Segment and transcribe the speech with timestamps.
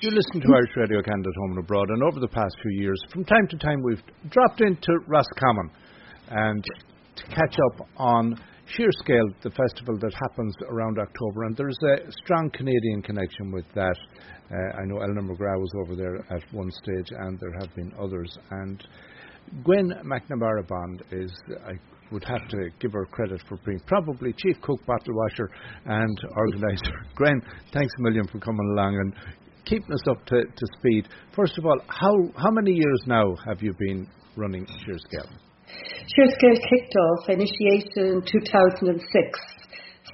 [0.00, 3.00] you listen to Irish Radio Canada Home and Abroad, and over the past few years,
[3.12, 5.70] from time to time, we've dropped into Roscommon
[6.28, 6.64] and
[7.16, 8.34] to catch up on
[8.76, 13.96] SiarScéal, the festival that happens around October, and there's a strong Canadian connection with that.
[14.50, 17.92] Uh, I know Eleanor McGraw was over there at one stage, and there have been
[17.98, 18.36] others.
[18.50, 18.84] And
[19.64, 21.32] Gwen McNamara Bond is,
[21.66, 21.72] I
[22.12, 25.50] would have to give her credit for being probably chief cook, bottle washer,
[25.86, 27.00] and organizer.
[27.16, 27.40] Gwen,
[27.72, 29.14] thanks a million for coming along and
[29.66, 31.08] keeping us up to, to speed.
[31.34, 35.28] First of all, how how many years now have you been running SiarScéal?
[36.14, 39.40] Sheer Scale kicked off, initiated in 2006.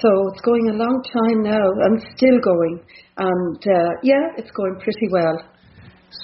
[0.01, 2.81] So it's going a long time now and still going.
[3.19, 5.39] And uh, yeah, it's going pretty well.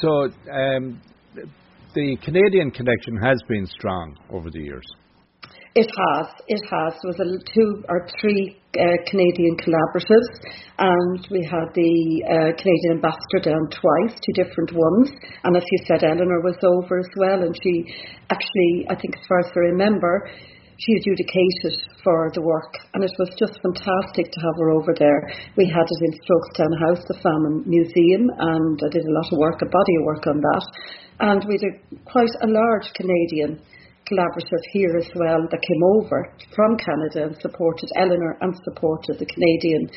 [0.00, 1.00] So um,
[1.94, 4.84] the Canadian connection has been strong over the years.
[5.78, 6.98] It has, it has.
[7.06, 10.26] Was a two or three uh, Canadian collaboratives,
[10.74, 11.94] and we had the
[12.26, 15.14] uh, Canadian ambassador down twice, two different ones.
[15.46, 17.94] And as you said, Eleanor was over as well, and she
[18.26, 20.26] actually, I think, as far as I remember,
[20.82, 25.30] she adjudicated for the work, and it was just fantastic to have her over there.
[25.54, 29.38] We had it in Strokestown House, the Famine Museum, and I did a lot of
[29.38, 30.64] work, a body of work on that.
[31.22, 33.62] And we did quite a large Canadian
[34.08, 39.26] collaborative here as well that came over from Canada and supported Eleanor and supported the
[39.26, 39.88] Canadian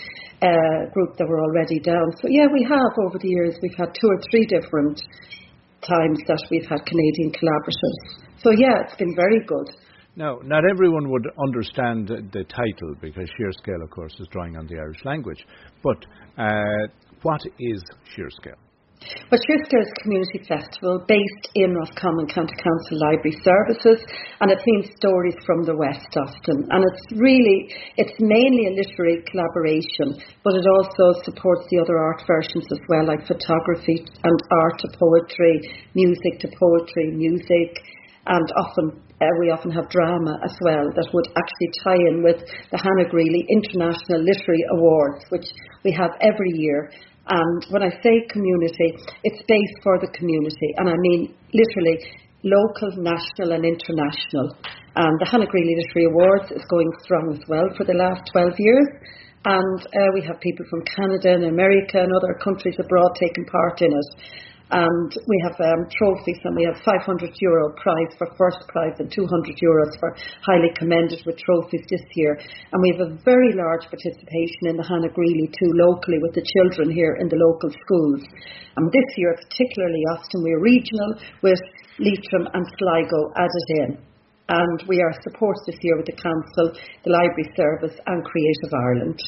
[0.44, 2.12] uh, group that were already down.
[2.22, 5.02] So yeah, we have over the years we've had two or three different
[5.81, 8.28] times that we've had Canadian collaboratives.
[8.44, 9.68] So yeah, it's been very good.
[10.16, 14.68] Now, not everyone would understand the title because Sheer Scale, of course, is drawing on
[14.68, 15.46] the Irish language.
[15.81, 15.98] But
[16.38, 16.88] uh,
[17.22, 17.81] what is
[18.18, 18.59] SiarScéal?
[19.30, 24.06] But Sheer Community Festival, based in Roscommon County Council Library Services,
[24.40, 26.70] and it means stories from the West often.
[26.70, 32.22] And it's really, it's mainly a literary collaboration, but it also supports the other art
[32.28, 35.58] versions as well, like photography and art to poetry,
[35.96, 37.74] music to poetry, music,
[38.28, 42.42] and often uh, we often have drama as well that would actually tie in with
[42.72, 45.46] the Hanna Greally International Literary Awards, which
[45.84, 46.92] we have every year.
[47.28, 51.98] And when I say community, it's based for the community, and I mean literally
[52.44, 54.58] local, national, and international.
[54.96, 58.54] And the Hanna Greally Literary Awards is going strong as well for the last 12
[58.58, 58.88] years.
[59.46, 63.81] And uh, we have people from Canada and America and other countries abroad taking part
[63.81, 64.10] in it
[64.72, 67.04] and we have um, trophies and we have 500
[67.44, 69.28] euro prize for first prize and 200
[69.59, 70.16] euros for
[70.48, 74.88] highly commended with trophies this year and we have a very large participation in the
[74.88, 78.24] Hanna Greally too locally with the children here in the local schools
[78.80, 81.60] and this year particularly Austin we're regional with
[82.00, 83.92] Leitrim and Sligo added in
[84.52, 89.20] and we are supported this year with the council, the library service and Creative Ireland.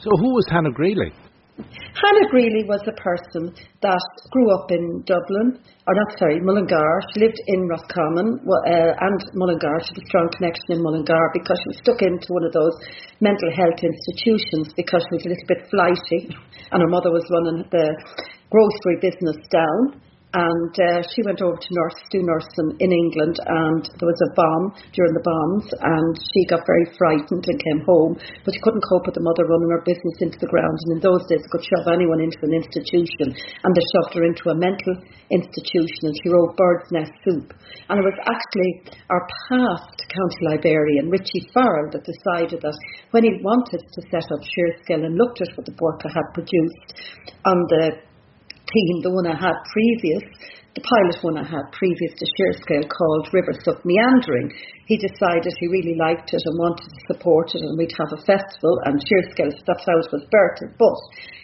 [0.00, 1.12] So who was Hanna Greally?
[1.54, 4.02] Hanna Greally was a person that
[4.34, 5.54] grew up in Dublin,
[5.86, 7.00] or not sorry, Mullingar.
[7.14, 9.78] She lived in Roscommon uh, and Mullingar.
[9.86, 12.74] She had a strong connection in Mullingar because she was stuck into one of those
[13.22, 16.34] mental health institutions because she was a little bit flighty,
[16.74, 17.86] and her mother was running the
[18.50, 20.02] grocery business down
[20.34, 24.34] and uh, she went over to nurse, do nursing in England, and there was a
[24.34, 28.82] bomb during the bombs, and she got very frightened and came home, but she couldn't
[28.90, 31.52] cope with the mother running her business into the ground, and in those days they
[31.54, 34.98] could shove anyone into an institution, and they shoved her into a mental
[35.30, 37.54] institution, and she wrote Bird's Nest Soup,
[37.86, 42.74] and it was actually our past county librarian, Richie Farrell, that decided that
[43.14, 46.90] when he wanted to set up SiarScéal and looked at what the Borca had produced
[47.46, 48.02] on the
[48.74, 50.26] team, the one I had previous,
[50.74, 54.50] the pilot one I had previous to SiarScéal called River Suck Meandering.
[54.90, 58.26] He decided he really liked it and wanted to support it and we'd have a
[58.26, 60.74] festival and SiarScéal, that's how it was birthed.
[60.74, 60.98] But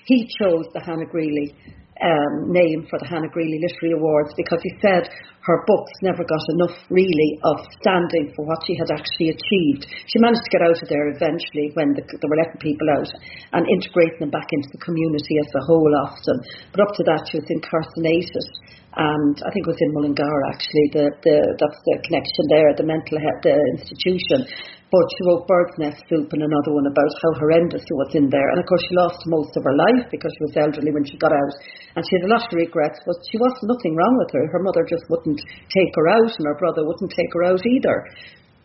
[0.07, 1.55] he chose the Hanna Greally
[2.00, 5.09] um, name for the Hanna Greally Literary Awards because he said
[5.44, 9.88] her books never got enough really of standing for what she had actually achieved.
[10.09, 13.09] She managed to get out of there eventually when the, they were letting people out
[13.56, 16.44] and integrating them back into the community as a whole often.
[16.72, 18.44] But up to that she was incarcerated
[18.90, 22.88] and I think it was in Mullingar actually, the, the, that's the connection there, the
[22.88, 24.42] mental health the institution.
[24.90, 28.26] But she wrote Bird's Nest Soup and another one about how horrendous it was in
[28.26, 28.50] there.
[28.50, 31.14] And of course, she lost most of her life because she was elderly when she
[31.22, 31.54] got out.
[31.94, 34.50] And she had a lot of regrets, but she wasn't nothing wrong with her.
[34.50, 35.38] Her mother just wouldn't
[35.70, 37.98] take her out, and her brother wouldn't take her out either.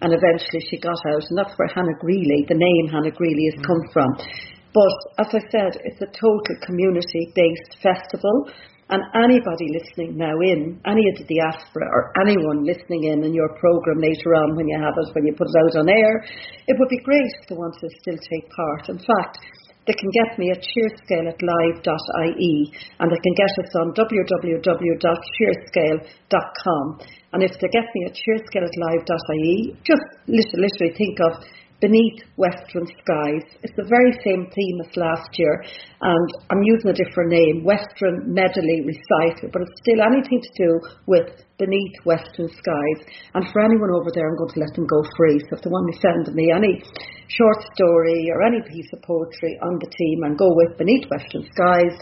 [0.01, 3.61] And eventually she got out, and that's where Hanna Greally, the name Hanna Greally, has
[3.61, 3.93] come mm.
[3.93, 4.09] from.
[4.73, 8.49] But as I said, it's a total community based festival.
[8.89, 13.49] And anybody listening now in, any of the diaspora or anyone listening in in your
[13.57, 16.21] program later on when you have it, when you put it out on air,
[16.69, 18.89] it would be great if they want to still take part.
[18.93, 19.41] In fact,
[19.89, 26.85] they can get me at siarsceal at live.ie and they can get us on www.siarsceal.com.
[27.33, 31.41] And if they get me at siarsceal at live.ie, just literally think of
[31.81, 33.45] beneath western skies.
[33.63, 35.63] It's the very same theme as last year,
[36.01, 40.71] and I'm using a different name, Western Medley Recital, but it's still anything to do
[41.07, 42.99] with beneath western skies.
[43.33, 45.39] And for anyone over there, I'm going to let them go free.
[45.49, 46.79] So if they want to send me any
[47.27, 51.43] short story or any piece of poetry on the team and go with beneath western
[51.51, 51.95] skies,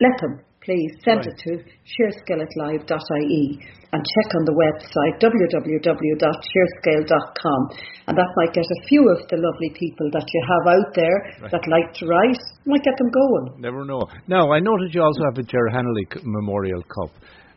[0.00, 1.28] let them please send right.
[1.28, 3.60] it to siarsceal.live.ie
[3.94, 7.60] and check on the website www.siarsceal.com
[8.08, 11.36] and that might get a few of the lovely people that you have out there
[11.42, 11.52] right.
[11.52, 13.60] that like to write, might get them going.
[13.60, 14.02] Never know.
[14.26, 17.10] Now, I noted you also have a Ger Hanley Memorial Cup.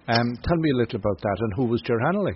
[0.07, 2.33] Um, tell me a little about that and who was Ger Hanley?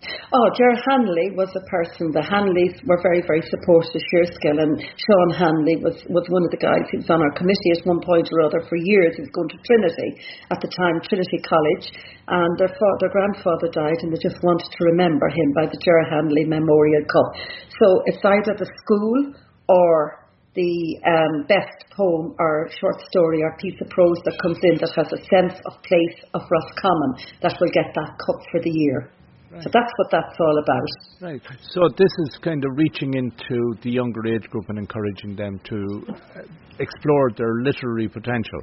[0.00, 2.08] Oh, Ger Hanley was a person.
[2.08, 6.52] The Hanleys were very, very supportive of SiarScéal, and Sean Hanley was, was one of
[6.54, 9.12] the guys who was on our committee at one point or other for years.
[9.20, 11.86] He was going to Trinity at the time, Trinity College,
[12.32, 15.76] and their, fa- their grandfather died, and they just wanted to remember him by the
[15.84, 17.28] Ger Hanley Memorial Cup.
[17.76, 19.36] So it's either the school
[19.68, 20.24] or
[20.56, 24.96] the um, best poem or short story or piece of prose that comes in that
[24.96, 29.12] has a sense of place of Roscommon that will get that cup for the year.
[29.50, 29.62] Right.
[29.62, 30.88] So that's what that's all about.
[31.20, 31.42] Right.
[31.60, 36.06] So this is kind of reaching into the younger age group and encouraging them to
[36.08, 36.42] uh,
[36.78, 38.62] explore their literary potential.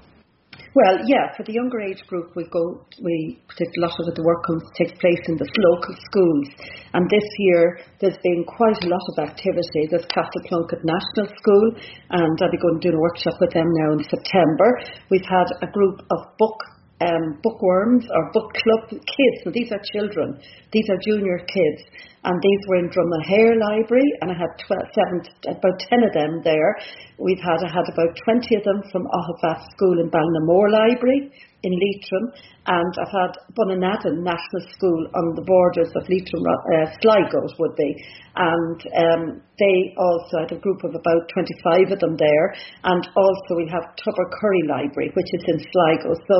[0.73, 4.45] Well, yeah, for the younger age group, we go, we a lot of the work
[4.45, 6.47] comes, takes place in the local schools.
[6.93, 9.89] And this year, there's been quite a lot of activity.
[9.89, 11.65] There's Castleplunket National School,
[12.13, 14.69] and I'll be going to do a workshop with them now in September.
[15.09, 16.57] We've had a group of book
[17.01, 19.37] um, bookworms or book club kids.
[19.43, 20.39] So these are children.
[20.71, 21.83] These are junior kids.
[22.23, 26.41] And these were in Dromahair Library, and I had 12, seven, about 10 of them
[26.43, 26.75] there.
[27.17, 31.31] We've had, I had about 20 of them from Aughavas School in Ballinamore Library
[31.63, 32.31] in Leitrim,
[32.67, 37.91] and I've had Bunanadden National School on the borders of Leitrim, uh, Sligo would be,
[38.35, 43.57] and um, they also had a group of about 25 of them there, and also
[43.57, 46.13] we have Tubbercurry Library, which is in Sligo.
[46.27, 46.35] So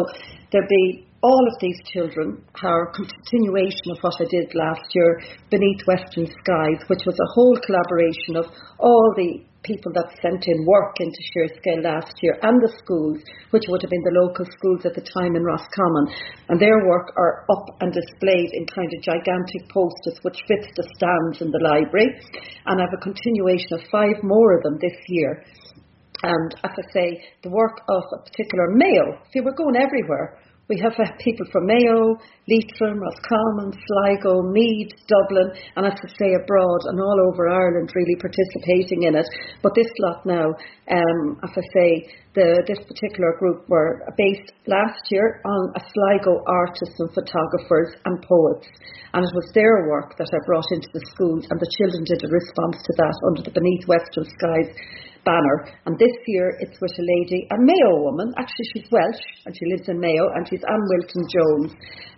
[0.51, 5.21] there'd be all of these children are a continuation of what I did last year
[5.49, 8.45] beneath Western Skies, which was a whole collaboration of
[8.77, 13.19] all the people that sent in work into SiarScéal last year and the schools,
[13.49, 16.05] which would have been the local schools at the time in Roscommon.
[16.47, 20.87] And their work are up and displayed in kind of gigantic posters which fits the
[20.95, 22.13] stands in the library.
[22.69, 25.43] And I have a continuation of five more of them this year.
[26.23, 27.07] And as I say,
[27.43, 30.39] the work of a particular Mayo, see, we're going everywhere.
[30.67, 36.81] We have people from Mayo, Leitrim, Roscommon, Sligo, Meath, Dublin, and as I say, abroad
[36.91, 39.25] and all over Ireland really participating in it.
[39.63, 40.51] But this lot now,
[40.91, 41.89] um, as I say,
[42.35, 48.19] the, this particular group were based last year on a Sligo artists and photographers and
[48.27, 48.67] poets.
[49.15, 52.27] And it was their work that I brought into the schools, and the children did
[52.27, 54.75] a response to that under the Beneath Western Skies
[55.27, 55.75] banner.
[55.83, 58.31] And this year it's with a lady, a Mayo woman.
[58.39, 61.71] Actually, she's Welsh and she lives in Mayo, and she's Anne Wilton Jones.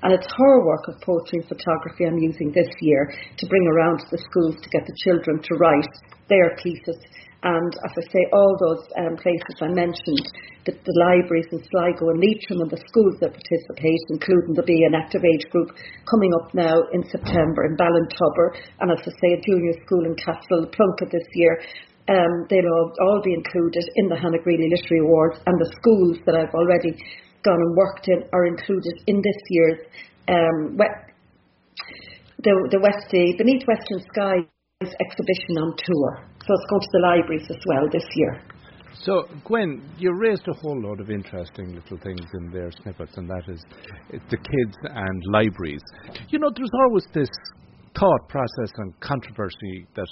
[0.06, 4.06] And it's her work of poetry and photography I'm using this year to bring around
[4.06, 5.94] to the schools to get the children to write
[6.30, 7.02] their pieces.
[7.42, 10.28] And as I say, all those um, places I mentioned,
[10.68, 14.84] the, the, libraries in Sligo and Leitrim and the schools that participate, including the Be
[14.84, 15.72] an Active Age group
[16.04, 20.20] coming up now in September in Ballintubber, and as I say, a junior school in
[20.20, 21.64] Castle Plunket this year
[22.10, 26.18] um, they'll all, all be included in the Hanna Greally Literary Awards, and the schools
[26.26, 26.98] that I've already
[27.46, 29.80] gone and worked in are included in this year's
[30.28, 30.78] um,
[32.44, 34.48] the the West Beneath Western Skies
[34.82, 36.24] exhibition on tour.
[36.46, 38.42] So it's going to the libraries as well this year.
[39.04, 43.30] So, Gwen, you raised a whole lot of interesting little things in their snippets, and
[43.30, 43.64] that is
[44.12, 45.82] the kids and libraries.
[46.30, 47.30] You know, there's always this
[47.98, 50.08] thought process and controversy that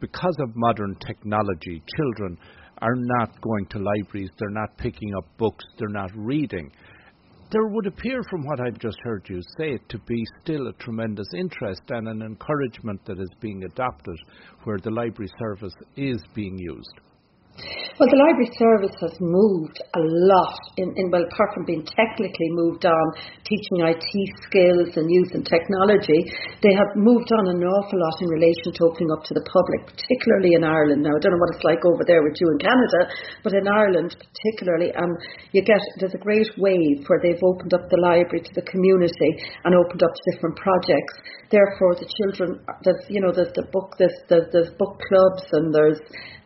[0.00, 2.38] because of modern technology, children
[2.82, 6.70] are not going to libraries, they're not picking up books, they're not reading.
[7.50, 11.28] There would appear, from what I've just heard you say, to be still a tremendous
[11.36, 14.16] interest and an encouragement that is being adopted
[14.64, 17.00] where the library service is being used.
[17.96, 22.52] Well, the library service has moved a lot in, in, well, apart from being technically
[22.52, 23.06] moved on,
[23.48, 24.12] teaching IT
[24.44, 26.28] skills and using technology,
[26.60, 29.96] they have moved on an awful lot in relation to opening up to the public,
[29.96, 31.08] particularly in Ireland.
[31.08, 33.00] Now, I don't know what it's like over there with you in Canada,
[33.40, 35.16] but in Ireland particularly, um,
[35.56, 39.30] you get, there's a great wave where they've opened up the library to the community
[39.64, 41.14] and opened up to different projects.
[41.48, 45.72] Therefore, the children, there's, you know, there's the book, there's, there's, there's book clubs and
[45.72, 46.00] there's,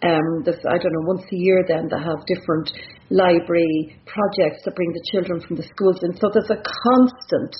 [0.04, 2.70] um, there's, I don't know, once a year then they have different
[3.10, 6.14] library projects that bring the children from the schools in.
[6.16, 7.52] So there's a constant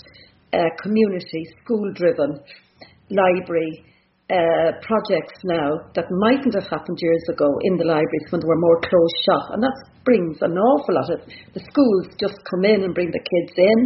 [0.52, 2.38] uh, community, school driven
[3.10, 3.84] library
[4.30, 8.62] uh, projects now that mightn't have happened years ago in the libraries when they were
[8.62, 9.58] more closed shop.
[9.58, 11.20] And that brings an awful lot of
[11.54, 13.78] the schools just come in and bring the kids in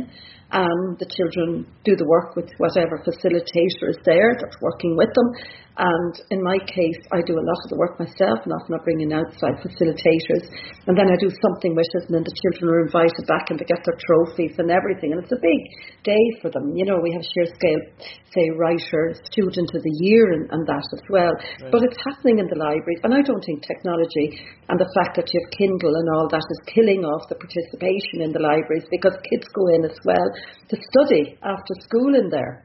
[0.54, 5.28] and the children do the work with whatever facilitator is there that's working with them.
[5.74, 8.80] And in my case, I do a lot of the work myself, and often I
[8.86, 10.46] bring in outside facilitators.
[10.86, 13.58] And then I do something with it, and then the children are invited back and
[13.58, 15.10] they get their trophies and everything.
[15.10, 15.60] And it's a big
[16.06, 16.78] day for them.
[16.78, 17.82] You know, we have SiarScéal,
[18.30, 21.34] say, writer, student of the year, and, and that as well.
[21.34, 21.74] Right.
[21.74, 23.02] But it's happening in the libraries.
[23.02, 24.38] And I don't think technology
[24.70, 28.22] and the fact that you have Kindle and all that is killing off the participation
[28.22, 30.28] in the libraries because kids go in as well
[30.68, 32.64] to study after school in there.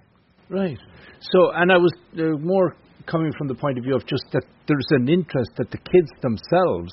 [0.50, 0.78] Right.
[1.20, 4.44] So, and I was uh, more coming from the point of view of just that
[4.68, 6.92] there's an interest that the kids themselves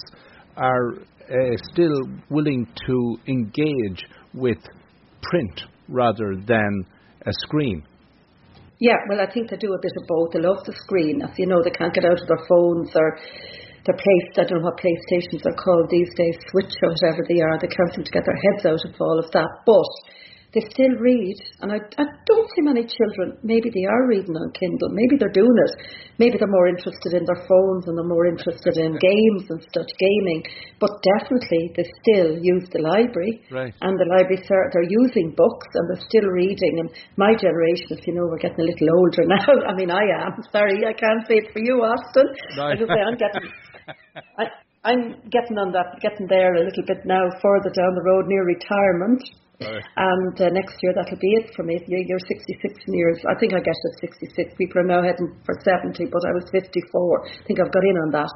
[0.57, 0.95] are
[1.31, 4.59] uh, still willing to engage with
[5.23, 6.87] print rather than
[7.27, 7.83] a screen.
[8.79, 10.33] Yeah, well, I think they do a bit of both.
[10.33, 11.23] They love the screen.
[11.23, 13.19] As you know, they can't get out of their phones or
[13.89, 14.29] their place.
[14.37, 17.57] I don't know what PlayStations are called these days, Switch or whatever they are.
[17.57, 19.49] They can't seem to get their heads out of all of that.
[19.65, 19.93] But
[20.57, 21.37] they still read.
[21.61, 25.37] And I, I don't see many children, maybe they are reading on Kindle, maybe they're
[25.37, 25.73] doing it.
[26.17, 29.85] Maybe they're more interested in their phones and they're more interested in games and stuff,
[30.01, 30.41] gaming.
[30.81, 33.45] But definitely they still use the library.
[33.53, 33.77] Right.
[33.85, 36.81] And the library, they're using books and they're still reading.
[36.81, 36.89] And
[37.21, 39.53] my generation, if you know, we're getting a little older now.
[39.69, 40.41] I mean, I am.
[40.49, 42.33] Sorry, I can't say it for you, Austin.
[42.57, 42.65] No.
[42.65, 43.45] I just say I'm getting.
[44.41, 44.45] I,
[44.87, 48.47] I'm getting on that, getting there a little bit now, further down the road near
[48.47, 49.21] retirement.
[49.61, 49.85] Right.
[49.97, 51.81] And uh, next year that'll be it for me.
[51.89, 53.19] You're 66 years.
[53.25, 54.55] I think I get to 66.
[54.59, 56.61] People are now heading for 70, but I was 54.
[56.61, 58.33] I think I've got in on that.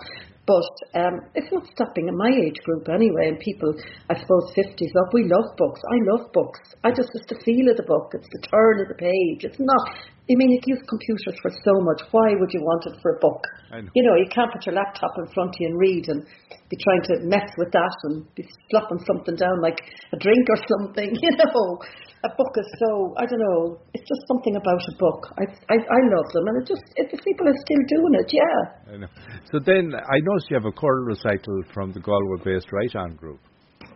[0.46, 3.28] But um, it's not stopping in my age group anyway.
[3.28, 3.74] And people,
[4.08, 5.12] I suppose, 50s up.
[5.12, 5.80] We love books.
[5.86, 6.60] I love books.
[6.82, 8.10] I just, it's the feel of the book.
[8.14, 9.44] It's the turn of the page.
[9.44, 9.84] It's not
[10.30, 12.06] I mean, you use computers for so much.
[12.14, 13.42] Why would you want it for a book?
[13.74, 13.82] Know.
[13.82, 16.22] You know, you can't put your laptop in front of you and read and
[16.70, 19.82] be trying to mess with that and be slopping something down like
[20.14, 21.10] a drink or something.
[21.18, 21.82] You know,
[22.22, 23.80] a book is so I don't know.
[23.94, 25.20] It's just something about a book.
[25.34, 28.28] I I, I love them, and it just it, the people are still doing it.
[28.30, 28.94] Yeah.
[28.94, 29.10] I know.
[29.50, 33.40] So then I noticed you have a choral recital from the Galway-based Right On group.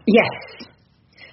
[0.07, 0.67] Yes.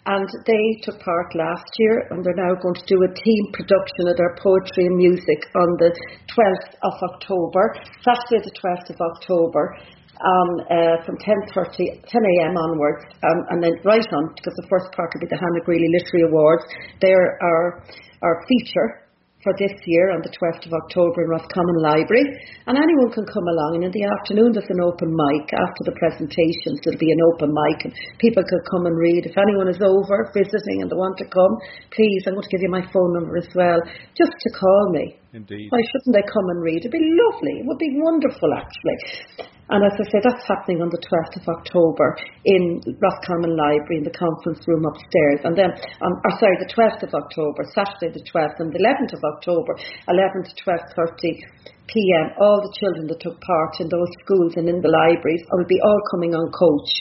[0.06, 4.10] And they took part last year and they're now going to do a team production
[4.10, 5.92] of their poetry and music on the
[6.34, 9.78] 12th of October, Saturday the 12th of October.
[10.22, 12.54] Um, uh, from 10.30, 10 a.m.
[12.54, 15.90] onwards, um, and then right on, because the first part will be the Hanna Greally
[15.90, 16.62] Literary Awards.
[17.02, 17.82] They're our,
[18.22, 19.02] our feature
[19.44, 22.26] for this year on the 12th of October in Roscommon Library.
[22.70, 23.82] And anyone can come along.
[23.82, 25.50] And in the afternoon, there's an open mic.
[25.54, 29.26] After the presentations, there'll be an open mic and people could come and read.
[29.26, 31.54] If anyone is over visiting and they want to come,
[31.90, 33.82] please, I'm going to give you my phone number as well,
[34.14, 35.18] just to call me.
[35.34, 35.72] Indeed.
[35.72, 36.84] Why shouldn't they come and read?
[36.84, 37.64] It'd be lovely.
[37.64, 39.50] It would be wonderful, actually.
[39.72, 44.06] And as I say, that's happening on the 12th of October in Roscommon Library in
[44.06, 45.48] the conference room upstairs.
[45.48, 45.72] And then,
[46.04, 49.80] um, or sorry, the 12th of October, Saturday the 12th, and the 11th of October,
[50.12, 52.36] 11 to 12.30 p.m.
[52.36, 55.80] All the children that took part in those schools and in the libraries will be
[55.80, 56.92] all coming on coach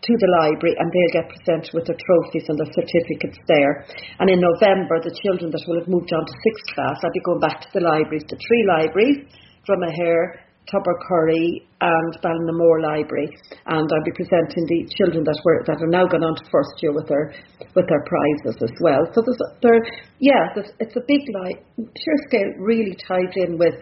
[0.00, 3.84] to the library and they'll get presented with their trophies and their certificates there.
[4.16, 7.20] And in November, the children that will have moved on to sixth class, I'll be
[7.20, 9.28] going back to the libraries, the three libraries,
[9.68, 10.40] Dromahair,
[10.72, 13.30] Tubbercurry and Ballinamore Library,
[13.66, 16.74] and I'll be presenting the children that were that are now gone on to first
[16.82, 17.30] year with their
[17.74, 19.06] with their prizes as well.
[19.14, 19.80] So there's there,
[20.18, 23.78] yeah, there's, it's a big like SiarScéal really ties in with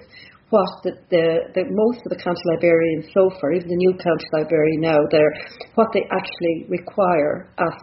[0.50, 1.26] what the, the,
[1.59, 5.35] the most of the county librarians so far, even the new county library now, they're
[5.75, 7.75] what they actually require as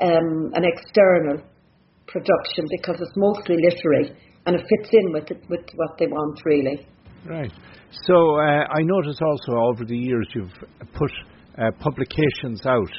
[0.00, 1.42] um, an external
[2.06, 6.40] production because it's mostly literary and it fits in with it, with what they want
[6.44, 6.86] really.
[7.26, 7.52] Right.
[8.06, 10.52] So uh, I notice also over the years you've
[10.94, 11.10] put
[11.58, 12.92] uh, publications out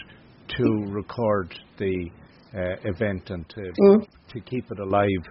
[0.57, 2.09] to record the
[2.53, 4.07] uh, event and to mm.
[4.33, 5.23] to keep it alive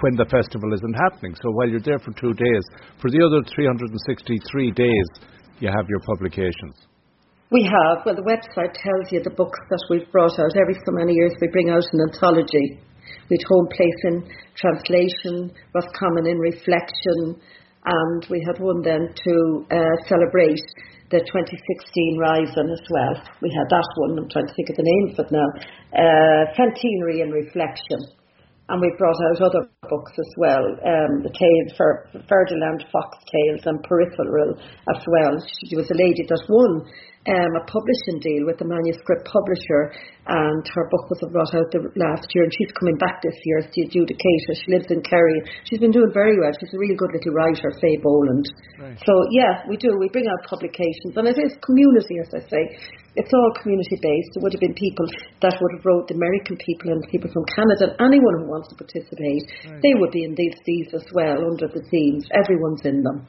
[0.00, 1.34] when the festival isn't happening.
[1.42, 2.64] So while you're there for two days,
[3.02, 5.08] for the other 363 days,
[5.58, 6.78] you have your publications.
[7.50, 8.06] We have.
[8.06, 10.56] Well, the website tells you the books that we've brought out.
[10.56, 12.80] Every so many years we bring out an anthology.
[13.28, 14.16] We'd Home Place in
[14.56, 17.40] Translation, Roscommon in Reflection,
[17.84, 20.64] and we had one then to uh, celebrate
[21.10, 23.14] the 2016 Rising as well.
[23.42, 25.48] We had that one, I'm trying to think of the name of it now,
[25.92, 28.00] uh, Centenary in Reflection.
[28.68, 30.64] And we brought out other books as well.
[30.84, 34.56] Um, the tales for Ferdinand Fox Tales and Peripheral
[34.94, 35.34] as well.
[35.68, 36.86] She was a lady that won
[37.24, 39.96] um, a publishing deal with the manuscript publisher,
[40.28, 43.64] and her book was brought out the last year, and she's coming back this year
[43.64, 44.52] as the adjudicator.
[44.52, 45.40] She lives in Kerry.
[45.64, 46.52] She's been doing very well.
[46.60, 48.44] She's a really good little writer, Faye Boland.
[48.76, 48.96] Right.
[49.08, 49.96] So yeah, we do.
[49.96, 52.62] We bring out publications, and it is community, as I say.
[53.16, 54.34] It's all community based.
[54.34, 55.06] There would have been people
[55.38, 58.68] that would have wrote the American people and people from Canada, and anyone who wants
[58.68, 59.73] to participate, right.
[59.82, 62.26] They would be in these these as well under the themes.
[62.32, 63.26] Everyone's in them.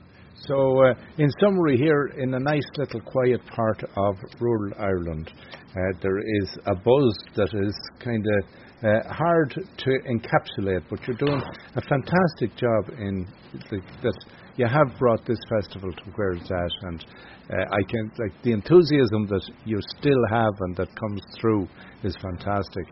[0.47, 5.97] So, uh, in summary, here in a nice little quiet part of rural Ireland, uh,
[6.01, 8.45] there is a buzz that is kind of
[8.83, 11.41] uh, hard to encapsulate, but you're doing
[11.75, 13.25] a fantastic job in
[13.69, 14.25] the, that
[14.57, 17.05] you have brought this festival to where it's at, and
[17.49, 21.67] uh, I can like the enthusiasm that you still have and that comes through
[22.03, 22.85] is fantastic.